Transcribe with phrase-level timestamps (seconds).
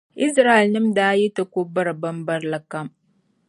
[0.25, 2.87] Izraɛlnima daa yi ti kul biri bimbirili kam.